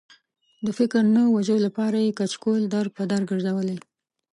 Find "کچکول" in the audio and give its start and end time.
2.19-2.61